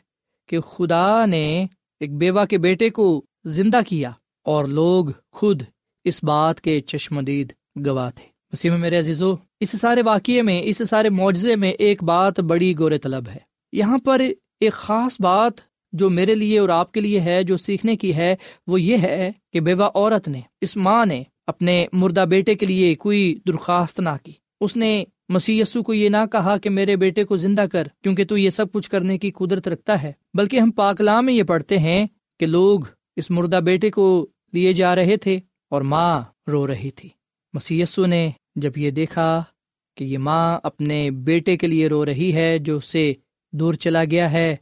کہ 0.48 0.60
خدا 0.60 1.26
نے 1.26 1.66
ایک 2.00 2.16
بیوہ 2.16 2.44
کے 2.44 2.58
بیٹے 2.58 2.90
کو 2.90 3.24
زندہ 3.44 3.80
کیا 3.88 4.10
اور 4.44 4.64
لوگ 4.64 5.06
خود 5.32 5.62
اس 6.04 6.24
بات 6.24 6.60
کے 6.60 6.80
چشمدید 6.80 7.52
گواہ 7.86 8.10
تھے۔ 8.10 8.24
مسیح 8.52 8.70
میں 8.70 8.78
میرے 8.78 8.98
عزیزو، 8.98 9.34
اس 9.60 9.80
سارے 9.80 10.02
واقعے 10.02 10.42
میں، 10.42 10.62
اس 10.64 10.82
سارے 10.90 11.10
معجزے 11.10 11.56
میں 11.56 11.70
ایک 11.70 12.02
بات 12.02 12.40
بڑی 12.40 12.78
گورے 12.78 12.98
طلب 12.98 13.28
ہے۔ 13.28 13.38
یہاں 13.72 13.98
پر 14.04 14.20
ایک 14.60 14.72
خاص 14.72 15.20
بات 15.20 15.52
جو 15.98 16.10
میرے 16.10 16.34
لیے 16.34 16.58
اور 16.58 16.68
آپ 16.68 16.92
کے 16.92 17.00
لیے 17.00 17.20
ہے، 17.20 17.42
جو 17.42 17.56
سیکھنے 17.56 17.96
کی 17.96 18.14
ہے، 18.14 18.34
وہ 18.66 18.80
یہ 18.80 18.96
ہے 19.02 19.30
کہ 19.52 19.60
بیوہ 19.60 19.90
عورت 19.94 20.28
نے، 20.28 20.40
اس 20.60 20.76
ماں 20.76 21.04
نے 21.06 21.22
اپنے 21.46 21.86
مردہ 21.92 22.24
بیٹے 22.30 22.54
کے 22.54 22.66
لیے 22.66 22.94
کوئی 22.94 23.38
درخواست 23.46 24.00
نہ 24.00 24.14
کی۔ 24.22 24.32
اس 24.60 24.76
نے 24.76 25.04
مسی 25.28 25.62
کو 25.86 25.94
یہ 25.94 26.08
نہ 26.08 26.24
کہا 26.32 26.56
کہ 26.58 26.70
میرے 26.70 26.96
بیٹے 26.96 27.24
کو 27.24 27.36
زندہ 27.36 27.64
کر، 27.72 27.88
کیونکہ 28.02 28.24
تو 28.24 28.36
یہ 28.36 28.50
سب 28.50 28.72
کچھ 28.72 28.90
کرنے 28.90 29.18
کی 29.18 29.30
قدرت 29.30 29.68
رکھتا 29.68 30.02
ہے۔ 30.02 30.12
بلکہ 30.34 30.60
ہم 30.60 30.70
پاکلام 30.70 31.26
میں 31.26 31.34
یہ 31.34 31.42
پڑھتے 31.42 31.78
ہیں 31.78 32.06
کہ 32.40 32.46
لوگ 32.46 32.80
اس 33.16 33.30
مردہ 33.30 33.60
بیٹے 33.64 33.90
کو 33.90 34.26
لیے 34.52 34.72
جا 34.72 34.94
رہے 34.96 35.16
تھے 35.16 35.38
اور 35.70 35.82
ماں 35.82 36.22
رو 36.46 36.66
رہی 36.66 36.90
تھی۔ 36.90 37.08
مسی 37.54 37.82
نے 38.06 38.30
جب 38.56 38.78
یہ 38.78 38.90
دیکھا 38.90 39.42
کہ 39.96 40.04
یہ 40.04 40.18
ماں 40.18 40.60
اپنے 40.62 41.10
بیٹے 41.10 41.56
کے 41.56 41.66
لیے 41.66 41.88
رو 41.88 42.04
رہی 42.06 42.34
ہے، 42.34 42.58
جو 42.58 42.76
اس 42.76 42.84
سے 42.84 43.12
دور 43.52 43.74
چلا 43.74 44.04
گیا 44.10 44.30
ہے 44.32 44.56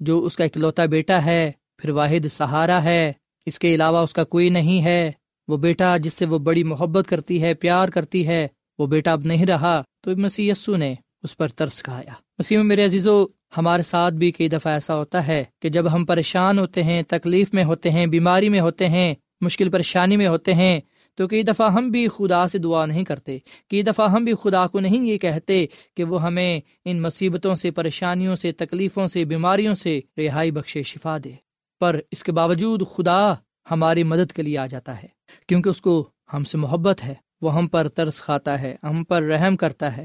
جو 0.00 0.24
اس 0.24 0.36
کا 0.36 0.44
اکلوتا 0.44 0.86
بیٹا 0.86 1.24
ہے، 1.24 1.52
پھر 1.78 1.90
واحد 1.90 2.26
سہارا 2.30 2.84
ہے، 2.84 3.12
اس 3.46 3.58
کے 3.58 3.74
علاوہ 3.74 3.98
اس 3.98 4.12
کا 4.12 4.24
کوئی 4.24 4.50
نہیں 4.50 4.84
ہے۔ 4.84 5.12
وہ 5.48 5.56
بیٹا 5.56 5.96
جس 5.96 6.14
سے 6.14 6.24
وہ 6.24 6.38
بڑی 6.38 6.62
محبت 6.62 7.08
کرتی 7.08 7.42
ہے، 7.42 7.54
پیار 7.54 7.88
کرتی 7.88 8.26
ہے، 8.26 8.48
وہ 8.78 8.86
بیٹا 8.86 9.12
اب 9.12 9.20
نہیں 9.24 9.46
رہا۔ 9.46 9.82
تو 10.00 10.16
مسیح 10.16 10.52
یسو 10.52 10.76
نے 10.76 10.94
اس 11.22 11.36
پر 11.36 11.48
ترس 11.48 11.82
کھایا۔ 11.82 12.12
مسیح 12.38 12.56
میں 12.56 12.64
میرے 12.64 12.84
عزیزو، 12.84 13.26
ہمارے 13.56 13.82
ساتھ 13.82 14.14
بھی 14.14 14.30
کئی 14.30 14.48
دفعہ 14.48 14.72
ایسا 14.72 14.96
ہوتا 14.96 15.26
ہے 15.26 15.44
کہ 15.62 15.68
جب 15.68 15.94
ہم 15.94 16.04
پریشان 16.04 16.58
ہوتے 16.58 16.82
ہیں، 16.82 17.02
تکلیف 17.08 17.54
میں 17.54 17.64
ہوتے 17.64 17.90
ہیں، 17.90 18.06
بیماری 18.06 18.48
میں 18.48 18.60
ہوتے 18.60 18.88
ہیں، 18.88 19.14
مشکل 19.40 19.68
پریشانی 19.68 20.16
میں 20.16 20.26
ہوتے 20.26 20.54
ہیں 20.54 20.80
تو 21.20 21.28
کئی 21.28 21.42
دفعہ 21.42 21.72
ہم 21.72 21.90
بھی 21.90 22.08
خدا 22.08 22.48
سے 22.48 22.58
دعا 22.58 22.86
نہیں 22.86 23.04
کرتے، 23.04 23.38
کئی 23.70 23.82
دفعہ 23.82 24.10
ہم 24.10 24.24
بھی 24.24 24.32
خدا 24.42 24.66
کو 24.66 24.80
نہیں 24.80 25.06
یہ 25.06 25.18
کہتے 25.18 25.66
کہ 25.96 26.04
وہ 26.04 26.22
ہمیں 26.22 26.60
ان 26.84 27.02
مصیبتوں 27.02 27.54
سے، 27.54 27.70
پریشانیوں 27.70 28.36
سے، 28.36 28.52
تکلیفوں 28.52 29.08
سے، 29.08 29.24
بیماریوں 29.24 29.74
سے 29.74 30.00
رہائی 30.18 30.50
بخشے، 30.50 30.82
شفا 30.82 31.18
دے۔ 31.24 31.32
پر 31.80 32.00
اس 32.10 32.22
کے 32.24 32.32
باوجود 32.32 32.82
خدا 32.96 33.34
ہماری 33.70 34.02
مدد 34.02 34.32
کے 34.32 34.42
لیے 34.42 34.58
آ 34.58 34.66
جاتا 34.66 35.02
ہے، 35.02 35.08
کیونکہ 35.48 35.68
اس 35.68 35.80
کو 35.80 36.08
ہم 36.32 36.44
سے 36.44 36.58
محبت 36.58 37.04
ہے۔ 37.04 37.14
وہ 37.40 37.54
ہم 37.54 37.66
پر 37.66 37.88
ترس 37.88 38.20
کھاتا 38.20 38.60
ہے، 38.60 38.76
ہم 38.82 39.04
پر 39.04 39.22
رحم 39.22 39.56
کرتا 39.56 39.96
ہے، 39.96 40.04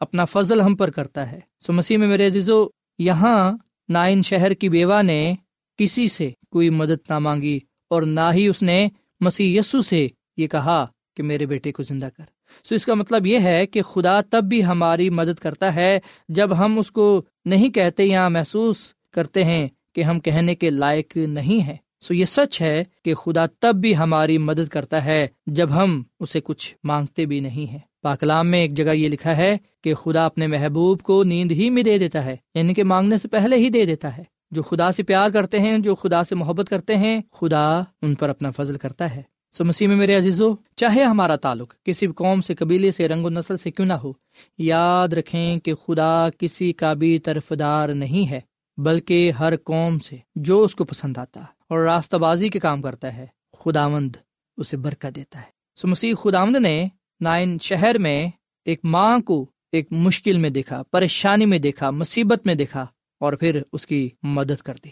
اپنا 0.00 0.24
فضل 0.24 0.60
ہم 0.60 0.76
پر 0.76 0.90
کرتا 0.90 1.30
ہے۔ 1.32 1.40
سو 1.60 1.72
مسیح 1.72 1.98
میں 1.98 2.08
میرے 2.08 2.26
عزیزو، 2.26 2.66
یہاں 2.98 3.52
نائن 3.88 4.22
شہر 4.22 4.54
کی 4.54 4.68
بیوہ 4.68 5.02
نے 5.02 5.34
کسی 5.76 6.08
سے 6.08 6.30
کوئی 6.50 6.70
مدد 6.70 7.10
نہ 7.10 7.18
مانگی 7.18 7.58
اور 7.90 8.02
نہ 8.02 8.30
ہی 8.34 8.48
اس 8.48 8.62
نے 8.62 8.88
مسیح 9.20 9.60
یسو 9.60 9.82
سے 9.82 10.08
یہ 10.36 10.46
کہا 10.46 10.86
کہ 11.16 11.22
میرے 11.22 11.46
بیٹے 11.46 11.72
کو 11.72 11.82
زندہ 11.82 12.08
کر۔ 12.16 12.24
سو 12.64 12.74
اس 12.74 12.86
کا 12.86 12.94
مطلب 12.94 13.26
یہ 13.26 13.38
ہے 13.40 13.66
کہ 13.66 13.82
خدا 13.82 14.20
تب 14.20 14.44
بھی 14.44 14.64
ہماری 14.64 15.10
مدد 15.10 15.38
کرتا 15.38 15.74
ہے 15.74 16.00
جب 16.28 16.58
ہم 16.58 16.78
اس 16.78 16.90
کو 16.90 17.22
نہیں 17.44 17.70
کہتے 17.70 18.04
یا 18.04 18.28
محسوس 18.28 18.76
کرتے 19.10 19.44
ہیں 19.44 19.68
کہ 19.94 20.02
ہم 20.02 20.20
کہنے 20.20 20.54
کے 20.54 20.70
لائق 20.70 21.16
نہیں 21.16 21.60
ہیں۔ 21.60 21.76
سو 22.00 22.14
یہ 22.14 22.24
سچ 22.24 22.62
ہے 22.62 22.84
کہ 23.04 23.14
خدا 23.14 23.46
تب 23.46 23.74
بھی 23.74 23.96
ہماری 23.96 24.38
مدد 24.38 24.68
کرتا 24.68 25.04
ہے 25.04 25.26
جب 25.46 25.68
ہم 25.70 26.02
اسے 26.20 26.40
کچھ 26.44 26.74
مانگتے 26.84 27.26
بھی 27.26 27.40
نہیں 27.40 27.72
ہیں۔ 27.72 27.78
پاکلام 28.02 28.48
میں 28.48 28.58
ایک 28.58 28.74
جگہ 28.74 28.92
یہ 28.92 29.08
لکھا 29.08 29.36
ہے 29.36 29.56
کہ 29.84 29.94
خدا 29.94 30.26
اپنے 30.26 30.46
محبوب 30.46 31.00
کو 31.00 31.24
نیند 31.24 31.52
ہی 31.52 31.70
میں 31.70 31.82
دے 31.82 31.98
دیتا 31.98 32.24
ہے 32.24 32.36
یعنی 32.54 32.74
کہ 32.74 32.84
مانگنے 32.84 33.18
سے 33.18 33.28
پہلے 33.28 33.56
ہی 33.56 33.68
دے 33.68 33.84
دیتا 33.84 34.16
ہے۔ 34.16 34.24
جو 34.50 34.62
خدا 34.62 34.92
سے 34.92 35.02
پیار 35.02 35.30
کرتے 35.30 35.60
ہیں، 35.60 35.78
جو 35.78 35.94
خدا 35.94 36.24
سے 36.24 36.34
محبت 36.34 36.68
کرتے 36.68 36.96
ہیں، 36.96 37.20
خدا 37.32 37.80
ان 38.02 38.14
پر 38.14 38.28
اپنا 38.28 38.50
فضل 38.50 38.78
کرتا 38.78 39.14
ہے۔ 39.14 39.22
سو 39.58 39.64
مسیح 39.64 39.88
میں 39.88 39.96
میرے 39.96 40.14
عزیزو، 40.14 40.54
چاہے 40.76 41.02
ہمارا 41.02 41.36
تعلق 41.36 41.74
کسی 41.84 42.06
قوم 42.06 42.40
سے، 42.40 42.54
قبیلے 42.54 42.90
سے، 42.90 43.08
رنگ 43.08 43.24
و 43.24 43.28
نسل 43.28 43.56
سے 43.56 43.70
کیوں 43.70 43.86
نہ 43.86 43.92
ہو، 43.92 44.12
یاد 44.58 45.12
رکھیں 45.12 45.58
کہ 45.58 45.74
خدا 45.74 46.28
کسی 46.38 46.72
کا 46.72 46.92
بھی 46.92 47.18
طرف 47.18 47.52
دار 47.58 47.88
نہیں 47.88 48.30
ہے، 48.30 48.40
بلکہ 48.76 49.30
ہر 49.30 49.56
قوم 49.56 49.98
سے 49.98 50.16
جو 50.34 50.62
اس 50.62 50.74
کو 50.74 50.84
پسند 50.84 51.18
آتا 51.18 51.40
اور 51.40 51.78
راستہ 51.78 52.16
بازی 52.16 52.48
کے 52.48 52.58
کام 52.58 52.82
کرتا 52.82 53.16
ہے، 53.16 53.26
خداوند 53.52 54.16
اسے 54.56 54.76
برکت 54.76 55.16
دیتا 55.16 55.38
ہے۔ 55.38 55.50
سو 55.76 55.88
مسیح 55.88 56.14
خداوند 56.22 56.56
نے 56.56 56.88
نائن 57.20 57.58
شہر 57.62 57.98
میں 57.98 58.28
ایک 58.64 58.80
ماں 58.84 59.18
کو 59.18 59.46
ایک 59.72 59.92
مشکل 59.92 60.38
میں 60.38 60.50
دیکھا، 60.50 60.82
پریشانی 60.90 61.46
میں 61.46 61.58
دیکھا، 61.58 61.90
مصیبت 61.90 62.46
میں 62.46 62.54
دیکھا 62.54 62.86
اور 63.20 63.32
پھر 63.32 63.62
اس 63.72 63.86
کی 63.86 64.08
مدد 64.22 64.62
کر 64.62 64.74
دی۔ 64.84 64.90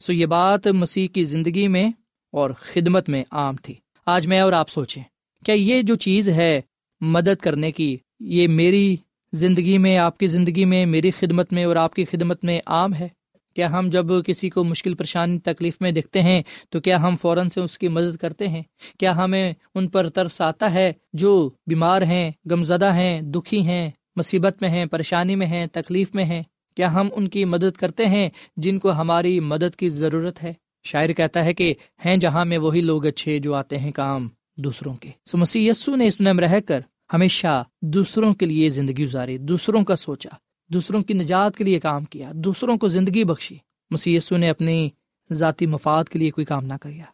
سو 0.00 0.12
یہ 0.12 0.26
بات 0.26 0.66
مسیح 0.66 1.08
کی 1.08 1.24
زندگی 1.24 1.68
میں 1.68 1.88
اور 2.32 2.50
خدمت 2.50 3.08
میں 3.08 3.24
عام 3.30 3.56
تھی۔ 3.56 3.74
آج 4.06 4.26
میں 4.26 4.40
اور 4.40 4.52
آپ 4.52 4.68
سوچیں، 4.68 5.02
کیا 5.44 5.54
یہ 5.54 5.82
جو 5.82 5.94
چیز 5.94 6.28
ہے 6.28 6.60
مدد 7.00 7.40
کرنے 7.42 7.72
کی، 7.72 7.96
یہ 8.20 8.48
میری 8.48 8.96
زندگی 9.32 9.78
میں، 9.78 9.98
آپ 9.98 10.18
کی 10.18 10.26
زندگی 10.26 10.64
میں، 10.64 10.86
میری 10.86 11.10
خدمت 11.10 11.52
میں 11.52 11.64
اور 11.64 11.76
آپ 11.76 11.94
کی 11.94 12.04
خدمت 12.04 12.44
میں 12.44 12.60
عام 12.66 12.94
ہے؟ 12.94 13.08
کیا 13.54 13.70
ہم 13.72 13.88
جب 13.90 14.06
کسی 14.26 14.50
کو 14.50 14.64
مشکل 14.64 14.94
پریشانی، 14.94 15.38
تکلیف 15.38 15.76
میں 15.80 15.92
دیکھتے 15.92 16.22
ہیں، 16.22 16.42
تو 16.70 16.80
کیا 16.80 17.02
ہم 17.02 17.16
فوراً 17.16 17.48
سے 17.48 17.60
اس 17.60 17.78
کی 17.78 17.88
مدد 17.88 18.16
کرتے 18.16 18.48
ہیں؟ 18.48 18.62
کیا 18.98 19.16
ہمیں 19.16 19.52
ان 19.74 19.88
پر 19.88 20.08
ترس 20.08 20.40
آتا 20.40 20.72
ہے 20.72 20.92
جو 21.12 21.50
بیمار 21.66 22.02
ہیں، 22.02 22.30
غمزدہ 22.50 22.92
ہیں، 22.94 23.20
دکھی 23.20 23.60
ہیں، 23.60 23.90
مصیبت 24.16 24.56
میں 24.60 24.70
ہیں، 24.70 24.86
پریشانی 24.86 25.34
میں 25.36 25.46
ہیں، 25.46 25.66
تکلیف 25.72 26.14
میں 26.14 26.24
ہیں؟ 26.24 26.42
کیا 26.76 26.94
ہم 26.94 27.08
ان 27.12 27.28
کی 27.28 27.44
مدد 27.44 27.76
کرتے 27.76 28.06
ہیں 28.06 28.28
جن 28.56 28.78
کو 28.78 28.90
ہماری 28.90 29.40
مدد 29.40 29.76
کی 29.76 29.90
ضرورت 29.90 30.42
ہے؟ 30.42 30.52
شاعر 30.86 31.12
کہتا 31.12 31.44
ہے 31.44 31.54
کہ 31.54 31.74
ہیں 32.04 32.16
جہاں 32.16 32.44
میں 32.44 32.58
وہی 32.58 32.80
لوگ 32.80 33.06
اچھے 33.06 33.38
جو 33.38 33.54
آتے 33.54 33.78
ہیں 33.78 33.90
کام 33.90 34.28
دوسروں 34.56 34.94
کے۔ 34.94 35.10
سو 35.26 35.38
مسیح 35.38 35.70
یسو 35.70 35.96
نے 35.96 36.06
اس 36.06 36.20
نم 36.20 36.38
رہ 36.38 36.60
کر 36.60 36.80
ہمیشہ 37.12 37.64
دوسروں 37.82 38.34
کے 38.34 38.46
لیے 38.46 38.68
زندگی 38.68 39.04
گزاری، 39.04 39.38
دوسروں 39.38 39.84
کا 39.84 39.96
سوچا، 39.96 40.28
دوسروں 40.72 41.02
کی 41.02 41.14
نجات 41.14 41.56
کے 41.56 41.64
لیے 41.64 41.80
کام 41.80 42.04
کیا، 42.04 42.32
دوسروں 42.34 42.76
کو 42.76 42.88
زندگی 42.88 43.24
بخشی۔ 43.24 43.56
مسیسو 43.90 44.36
نے 44.36 44.48
اپنی 44.48 44.88
ذاتی 45.32 45.66
مفاد 45.66 46.04
کے 46.04 46.18
لیے 46.18 46.30
کوئی 46.30 46.44
کام 46.44 46.64
نہ 46.64 46.74
کیا۔ 46.82 47.04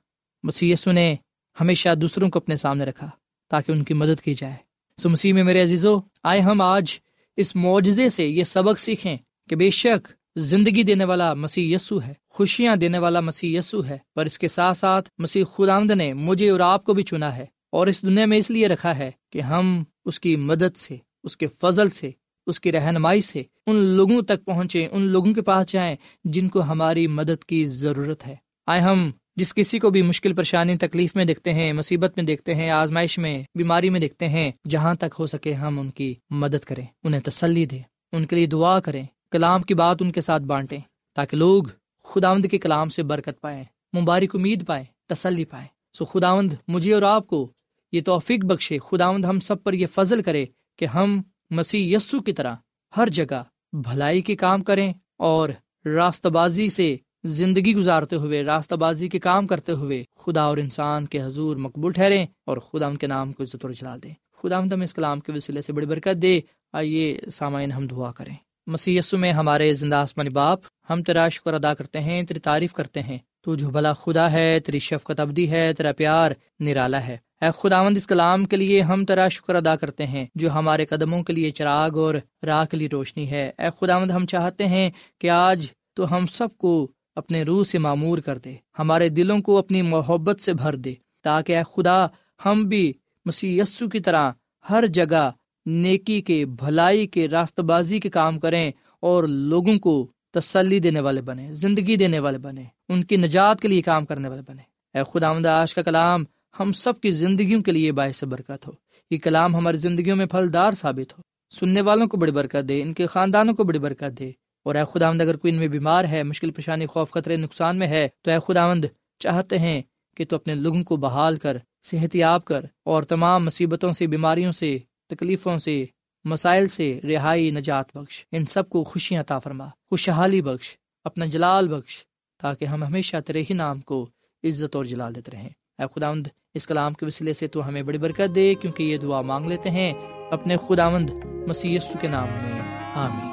مسیسو 0.43 0.93
نے 0.93 1.17
ہمیشہ 1.61 1.95
دوسروں 1.95 2.31
کو 2.31 2.39
اپنے 2.39 2.57
سامنے 2.57 2.85
رکھا 2.85 3.11
تاکہ 3.51 3.73
ان 3.73 3.83
کی 3.83 3.95
مدد 3.95 4.21
کی 4.21 4.35
جائے۔ 4.35 4.57
سو 5.03 5.09
مسیح 5.09 5.33
میں 5.33 5.45
میرے 5.45 5.63
عزیزو، 5.63 5.99
آئے 6.23 6.41
ہم 6.41 6.61
آج 6.61 6.99
اس 7.37 7.57
معجزے 7.57 8.09
سے 8.09 8.27
یہ 8.27 8.45
سبق 8.45 8.79
سیکھیں 8.79 9.17
کہ 9.49 9.57
بے 9.57 9.71
شک 9.71 10.13
زندگی 10.37 10.83
دینے 10.83 11.05
والا 11.05 11.35
مسیح 11.35 11.75
یسو 11.75 12.03
ہے، 12.03 12.15
خوشیاں 12.31 12.77
دینے 12.77 12.99
والا 12.99 13.21
مسیح 13.21 13.59
یسو 13.59 13.87
ہے، 13.87 13.99
پر 14.15 14.27
اس 14.27 14.39
کے 14.39 14.49
ساتھ 14.49 14.79
ساتھ 14.79 15.11
مسیح 15.19 15.45
خدامد 15.45 15.91
نے 15.91 16.13
مجھے 16.13 16.51
اور 16.51 16.61
آپ 16.61 16.85
کو 16.85 16.95
بھی 16.95 17.03
چنا 17.03 17.37
ہے 17.37 17.47
اور 17.73 17.87
اس 17.87 18.03
دنیا 18.03 18.27
میں 18.27 18.39
اس 18.39 18.51
لیے 18.51 18.69
رکھا 18.69 18.99
ہے 18.99 19.11
کہ 19.33 19.41
ہم 19.41 19.85
اس 20.05 20.21
کی 20.21 20.37
مدد 20.37 20.77
سے، 20.77 20.97
اس 21.23 21.37
کے 21.37 21.47
فضل 21.61 21.91
سے، 21.91 22.11
اس 22.47 22.61
کی 22.61 22.73
رہنمائی 22.73 23.23
سے 23.23 23.43
ان 23.67 23.77
لوگوں 23.77 24.23
تک 24.23 24.45
پہنچے 24.45 24.89
ان 24.93 25.03
لوگوں 25.03 25.33
کے 25.33 25.43
پاس 25.43 25.73
جائیں 25.73 25.97
جن 26.25 26.49
کو 26.49 26.63
ہماری 26.63 27.07
مدد 27.07 27.45
کی 27.45 27.67
ضرورت 27.67 28.27
ہے۔ 28.27 28.35
آئے 28.67 28.81
ہم، 28.81 29.11
جس 29.37 29.55
کسی 29.55 29.79
کو 29.79 29.91
بھی 29.91 30.03
مشکل، 30.03 30.35
پریشانی، 30.35 30.77
تکلیف 30.77 31.17
میں 31.17 31.25
دیکھتے 31.25 31.53
ہیں، 31.53 31.73
مصیبت 31.73 32.13
میں 32.17 32.25
دیکھتے 32.25 32.55
ہیں، 32.55 32.71
آزمائش 32.71 33.19
میں، 33.19 33.43
بیماری 33.55 33.91
میں 33.91 34.01
دیکھتے 34.01 34.29
ہیں، 34.29 34.51
جہاں 34.69 34.95
تک 34.95 35.15
ہو 35.19 35.27
سکے 35.27 35.53
ہم 35.53 35.81
ان 35.81 35.91
کی 35.91 36.15
مدد 36.31 36.65
کریں، 36.65 36.87
انہیں 37.05 37.21
تسلی 37.21 37.67
دیں، 37.67 37.83
ان 38.13 38.27
کے 38.27 38.37
لیے 38.37 38.47
دعا 38.47 38.81
کریں 38.81 39.07
کلام 39.33 39.61
کی 39.61 39.75
بات 39.75 39.97
ان 40.01 40.13
کے 40.13 40.21
ساتھ 40.21 40.43
بانٹیں، 40.43 40.81
تاکہ 41.15 41.37
لوگ 41.37 41.65
خداوند 42.05 42.47
کے 42.51 42.59
کلام 42.59 42.89
سے 42.89 43.03
برکت 43.03 43.41
پائیں، 43.41 43.65
مبارک 44.01 44.35
امید 44.35 44.67
پائیں، 44.67 44.85
تسلی 45.09 45.45
پائیں۔ 45.45 45.69
سو 45.99 46.05
خداوند، 46.05 46.53
مجھے 46.69 46.95
اور 46.95 47.03
آپ 47.03 47.27
کو 47.27 47.53
یہ 47.93 48.01
توفیق 48.07 48.45
بخشے، 48.45 48.79
خداوند 48.79 49.25
ہم 49.25 49.41
سب 49.41 49.63
پر 49.63 49.73
یہ 49.73 49.87
فضل 49.87 50.23
کرے 50.23 50.47
کہ 50.79 50.85
ہم 50.85 51.23
مسیح 51.51 51.97
یسو 51.97 52.21
کی 52.21 52.33
طرح 52.33 52.55
ہر 52.97 53.09
جگہ 53.09 53.43
بھلائی 53.73 54.21
کے 54.21 54.37
کام 54.37 54.63
کریں 54.63 54.93
اور 55.17 55.49
راستہ 55.85 56.29
بازی 56.29 56.71
سے 56.71 56.97
زندگی 57.25 57.75
گزارتے 57.75 58.17
ہوئے، 58.17 58.43
راستہ 58.43 58.75
بازی 58.75 59.09
کے 59.09 59.19
کام 59.19 59.47
کرتے 59.47 59.73
ہوئے 59.73 60.05
خدا 60.17 60.43
اور 60.43 60.57
انسان 60.57 61.07
کے 61.07 61.23
حضور 61.23 61.57
مقبول 61.57 61.93
ٹھہرے 61.93 62.27
اور 62.45 62.57
خدا 62.57 62.87
ان 62.87 62.97
کے 62.97 63.07
نام 63.07 63.33
کو 63.33 63.43
عزت 63.43 63.65
و 63.65 63.73
جلا 63.73 63.97
دے 64.03 64.09
خدا 64.43 64.59
ہم 64.59 64.83
اس 64.83 64.95
کلام 64.95 65.21
کے 65.21 65.33
وسیلے 65.33 65.63
سے 65.63 65.73
بڑی 65.73 65.87
برکت 65.87 66.23
دے۔ 66.23 66.41
آئیے 66.73 67.19
سامعین 67.33 67.73
ہم 67.73 67.87
دعا 67.87 68.13
کریں۔ 68.13 68.35
مسیح 68.67 68.99
یسو 68.99 69.19
میں 69.19 69.33
ہمارے 69.33 69.73
زندہ 69.73 69.97
آسمانی 69.97 70.31
باپ، 70.31 70.59
ہم 70.91 71.03
تیرا 71.03 71.29
شکر 71.29 71.55
ادا 71.55 71.75
کرتے 71.75 72.01
ہیں، 72.01 72.23
تیری 72.23 72.41
تعریف 72.41 72.73
کرتے 72.73 73.03
ہیں۔ 73.03 73.19
تو 73.41 73.55
جو 73.55 73.71
بھلا 73.71 73.93
خدا 73.93 74.33
ہے، 74.33 74.61
تیری 74.61 74.79
شفقت 74.79 75.21
ابدی 75.21 75.51
ہے، 75.51 75.73
تیرا 75.73 75.93
پیار 75.93 76.31
نرالا 76.61 77.07
ہے۔ 77.07 77.17
اے 77.41 77.49
خداوند، 77.59 77.97
اس 77.97 78.07
کلام 78.07 78.45
کے 78.45 78.57
لیے 78.57 78.81
ہم 78.81 79.05
تیرا 79.05 79.29
شکر 79.29 79.55
ادا 79.55 79.77
کرتے 79.77 80.07
ہیں، 80.07 80.27
جو 80.35 80.51
ہمارے 80.51 80.87
قدموں 80.87 81.23
کے 81.23 81.33
لیے 81.33 81.51
چراغ 81.51 81.99
اور 81.99 82.15
راہ 82.47 82.65
کے 82.65 82.77
لیے 82.77 82.89
روشنی 82.93 83.31
ہے۔ 83.31 83.51
اے 83.59 83.67
خداوند، 83.81 84.11
ہم 84.11 84.27
چاہتے 84.27 84.67
ہیں 84.67 84.91
کہ 85.21 85.31
آج 85.31 85.67
تو 85.95 86.17
ہم 86.17 86.27
سب 86.27 86.49
کو 86.59 86.91
اپنے 87.17 87.43
روح 87.43 87.65
سے 87.65 87.79
معمور 87.79 88.19
کر 88.19 88.39
دے، 88.39 88.55
ہمارے 88.79 89.09
دلوں 89.09 89.39
کو 89.39 89.59
اپنی 89.59 89.83
محبت 89.83 90.41
سے 90.41 90.53
بھر 90.53 90.77
دے، 90.77 90.95
تاکہ 91.23 91.57
اے 91.57 91.63
خدا، 91.77 92.07
ہم 92.45 92.65
بھی 92.65 92.93
مسیح 93.25 93.63
یسو 93.63 93.89
کی 93.89 94.01
طرح 94.01 94.31
ہر 94.71 94.87
جگہ 94.87 95.31
نیکی 95.67 96.21
کے، 96.21 96.45
بھلائی 96.45 97.07
کے 97.07 97.29
راست 97.29 97.61
بازی 97.61 98.01
کے 98.01 98.11
کام 98.11 98.39
کریں 98.39 98.73
اور 99.01 99.25
لوگوں 99.25 99.79
کو 99.79 100.11
تسلی 100.33 100.79
دینے 100.79 101.01
والے 101.01 101.23
بنے 101.23 101.53
زندگی 101.53 101.97
دینے 101.97 102.19
والے 102.19 102.39
بنے 102.39 102.65
ان 102.89 103.05
کی 103.05 103.17
نجات 103.17 103.61
کے 103.61 103.69
لیے 103.69 103.83
کام 103.83 104.05
کرنے 104.05 104.29
والے 104.29 104.43
بنے 104.47 104.63
اے 104.99 105.03
خدا 105.13 105.61
آج 105.61 105.75
کا 105.75 105.83
کلام 105.83 106.25
ہم 106.61 106.73
سب 106.73 107.01
کی 107.01 107.11
زندگیوں 107.11 107.61
کے 107.61 107.73
لیے 107.73 107.93
باعث 107.93 108.25
برکت 108.25 108.67
ہو۔ 108.67 108.73
یہ 109.11 109.19
کلام 109.19 109.57
ہماری 109.57 109.77
زندگیوں 109.77 110.17
میں 110.17 110.27
پھلدار 110.27 110.73
ثابت 110.73 111.19
ہو۔ 111.19 111.23
سننے 111.51 111.81
والوں 111.81 112.07
کو 112.07 112.17
بڑی 112.17 112.33
برکت 112.33 112.69
دے، 112.69 112.83
ان 112.83 112.95
کے 112.95 113.07
خاندانوں 113.07 113.55
کو 113.55 113.65
بڑی 113.65 113.79
برکت 113.79 114.19
دے۔ 114.19 114.31
اور 114.65 114.75
اے 114.75 114.83
خدا 114.93 115.09
اگر 115.09 115.37
کوئی 115.37 115.53
ان 115.53 115.59
میں 115.59 115.69
بیمار 115.69 116.05
ہے، 116.05 116.23
مشکل 116.23 116.51
پریشانی، 116.51 116.87
خوف، 116.87 117.11
خطرے، 117.11 117.37
نقصان 117.37 117.79
میں 117.79 117.87
ہے، 117.87 118.09
تو 118.23 118.31
اے 118.31 118.37
خدا 118.47 118.75
چاہتے 119.19 119.59
ہیں 119.59 119.83
کہ 120.17 120.25
تو 120.25 120.37
اپنے 120.37 120.55
لوگوں 120.55 120.85
کو 120.85 120.97
بحال 120.97 121.37
کر، 121.37 121.57
صحت 121.83 122.17
یاب 122.17 122.45
کر 122.45 122.65
اور 122.85 123.03
تمام 123.03 123.45
مصیبتوں 123.45 123.93
سے، 123.93 124.07
بیماریوں 124.07 124.53
سے 124.53 124.79
تکلیفوں 125.15 125.59
سے، 125.59 125.85
مسائل 126.25 126.69
سے 126.69 127.01
رہائی 127.05 127.51
نجات 127.51 127.97
بخش۔ 127.97 128.27
ان 128.33 128.45
سب 128.45 128.69
کو 128.69 128.85
خوشیاں 128.85 129.21
عطا 129.21 129.39
فرما، 129.39 129.67
خوشحالی 129.67 130.43
بخش، 130.43 130.77
اپنا 131.05 131.27
جلال 131.27 131.69
بخش، 131.69 132.05
تاکہ 132.43 132.65
ہم 132.65 132.85
ہمیشہ 132.85 133.17
تیرے 133.27 133.43
ہی 133.43 133.55
نام 133.55 133.81
کو 133.81 134.09
عزت 134.45 134.77
اور 134.77 134.85
جلال 134.85 135.15
دیتے 135.15 135.31
رہیں۔ 135.33 135.49
اے 135.79 135.85
خداوند، 135.95 136.27
اس 136.55 136.67
کلام 136.67 136.93
کے 136.93 137.07
وسیلے 137.07 137.33
سے 137.33 137.47
تو 137.47 137.69
ہمیں 137.69 137.83
بڑی 137.83 137.99
برکت 137.99 138.35
دے، 138.35 138.55
کیونکہ 138.55 138.83
یہ 138.83 138.97
دعا 138.97 139.21
مانگ 139.21 139.47
لیتے 139.47 139.71
ہیں 139.71 139.95
اپنے 140.31 140.57
خداوند 140.57 141.11
مسیح 141.49 141.79
کے 142.01 142.09
نام 142.09 142.29
میں۔ 142.43 142.63
آمین۔ 142.95 143.33